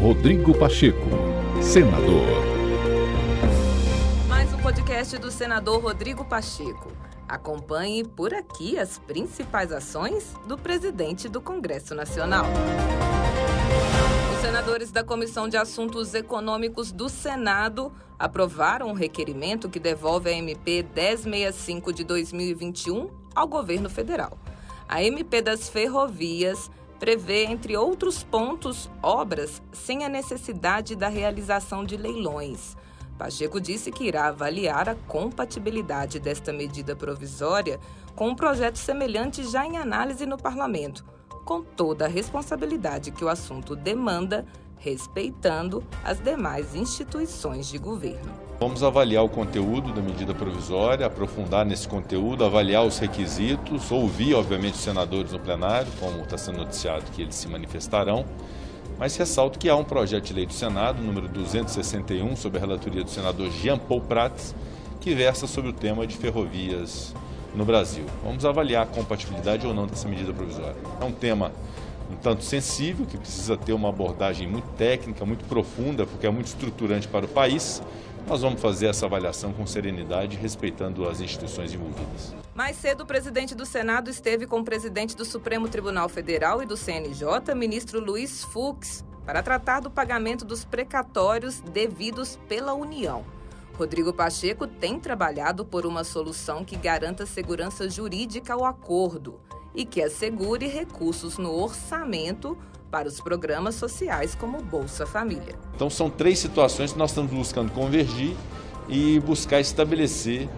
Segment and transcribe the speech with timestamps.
[0.00, 1.08] Rodrigo Pacheco,
[1.60, 2.24] senador.
[4.28, 6.92] Mais um podcast do senador Rodrigo Pacheco.
[7.26, 12.44] Acompanhe por aqui as principais ações do presidente do Congresso Nacional.
[14.32, 20.32] Os senadores da Comissão de Assuntos Econômicos do Senado aprovaram um requerimento que devolve a
[20.32, 24.38] MP 1065 de 2021 ao governo federal.
[24.88, 31.96] A MP das Ferrovias prevê, entre outros pontos, obras sem a necessidade da realização de
[31.96, 32.76] leilões.
[33.18, 37.80] Pacheco disse que irá avaliar a compatibilidade desta medida provisória
[38.14, 41.04] com um projeto semelhante já em análise no parlamento,
[41.44, 44.46] com toda a responsabilidade que o assunto demanda,
[44.78, 48.30] respeitando as demais instituições de governo.
[48.60, 54.74] Vamos avaliar o conteúdo da medida provisória, aprofundar nesse conteúdo, avaliar os requisitos, ouvir, obviamente,
[54.74, 58.24] os senadores no plenário, como está sendo noticiado que eles se manifestarão.
[58.98, 63.04] Mas ressalto que há um projeto de lei do Senado, número 261, sob a relatoria
[63.04, 64.56] do senador Jean Paul Prats,
[65.00, 67.14] que versa sobre o tema de ferrovias
[67.54, 68.04] no Brasil.
[68.24, 70.76] Vamos avaliar a compatibilidade ou não dessa medida provisória.
[71.00, 71.52] É um tema
[72.10, 76.46] um tanto sensível, que precisa ter uma abordagem muito técnica, muito profunda, porque é muito
[76.46, 77.82] estruturante para o país.
[78.26, 82.34] Nós vamos fazer essa avaliação com serenidade, respeitando as instituições envolvidas.
[82.54, 86.66] Mais cedo, o presidente do Senado esteve com o presidente do Supremo Tribunal Federal e
[86.66, 93.24] do CNJ, ministro Luiz Fux, para tratar do pagamento dos precatórios devidos pela União.
[93.78, 99.40] Rodrigo Pacheco tem trabalhado por uma solução que garanta segurança jurídica ao acordo
[99.74, 102.56] e que assegure recursos no orçamento
[102.90, 105.54] para os programas sociais como Bolsa Família.
[105.74, 108.34] Então são três situações que nós estamos buscando convergir
[108.88, 110.48] e buscar estabelecer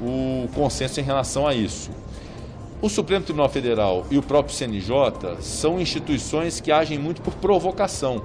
[0.00, 1.90] o consenso em relação a isso.
[2.80, 8.24] O Supremo Tribunal Federal e o próprio CNJ são instituições que agem muito por provocação.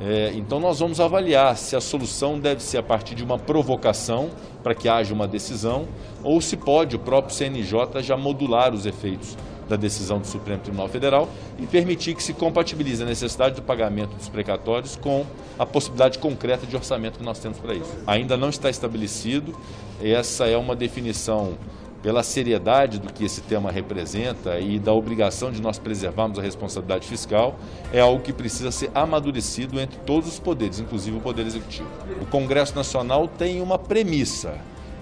[0.00, 4.28] É, então nós vamos avaliar se a solução deve ser a partir de uma provocação
[4.62, 5.86] para que haja uma decisão
[6.22, 9.36] ou se pode o próprio CNJ já modular os efeitos
[9.68, 11.28] da decisão do Supremo Tribunal Federal
[11.58, 15.24] e permitir que se compatibilize a necessidade do pagamento dos precatórios com
[15.58, 17.92] a possibilidade concreta de orçamento que nós temos para isso.
[18.06, 19.56] Ainda não está estabelecido,
[20.02, 21.54] essa é uma definição
[22.02, 27.08] pela seriedade do que esse tema representa e da obrigação de nós preservarmos a responsabilidade
[27.08, 27.58] fiscal,
[27.92, 31.88] é algo que precisa ser amadurecido entre todos os poderes, inclusive o Poder Executivo.
[32.20, 34.54] O Congresso Nacional tem uma premissa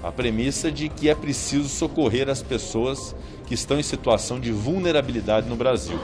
[0.05, 3.17] a premissa de que é preciso socorrer as pessoas
[3.47, 5.99] que estão em situação de vulnerabilidade no Brasil.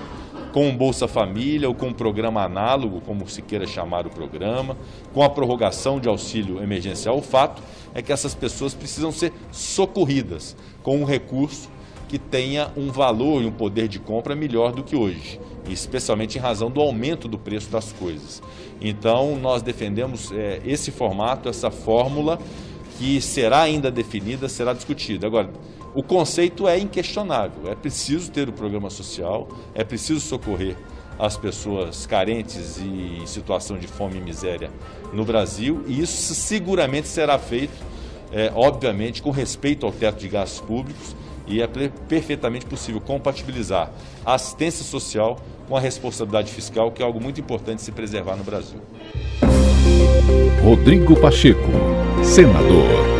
[0.54, 4.76] Com o Bolsa Família ou com um programa análogo, como se queira chamar o programa,
[5.12, 7.62] com a prorrogação de auxílio emergencial, o fato
[7.94, 11.68] é que essas pessoas precisam ser socorridas com um recurso
[12.08, 15.38] que tenha um valor e um poder de compra melhor do que hoje,
[15.68, 18.42] especialmente em razão do aumento do preço das coisas.
[18.80, 22.38] Então, nós defendemos é, esse formato, essa fórmula
[23.00, 25.26] que será ainda definida, será discutida.
[25.26, 25.48] Agora,
[25.94, 27.72] o conceito é inquestionável.
[27.72, 30.76] É preciso ter o programa social, é preciso socorrer
[31.18, 34.70] as pessoas carentes e em situação de fome e miséria
[35.14, 37.72] no Brasil, e isso seguramente será feito,
[38.32, 43.90] é, obviamente, com respeito ao teto de gastos públicos, e é perfeitamente possível compatibilizar
[44.26, 48.44] a assistência social com a responsabilidade fiscal, que é algo muito importante se preservar no
[48.44, 48.78] Brasil.
[50.62, 51.70] Rodrigo Pacheco
[52.22, 53.19] senador.